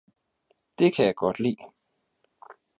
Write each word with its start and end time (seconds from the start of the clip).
Det 0.79 0.93
kan 0.95 1.05
jeg 1.05 1.15
godt 1.15 1.39
lide! 1.39 1.63